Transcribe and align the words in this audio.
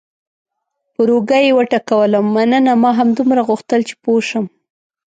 پر 0.93 1.07
اوږه 1.13 1.39
یې 1.45 1.51
وټکولم: 1.57 2.25
مننه، 2.35 2.73
ما 2.83 2.91
همدومره 2.99 3.41
غوښتل 3.49 3.81
چې 3.89 3.93
پوه 4.03 4.21
شم. 4.29 4.45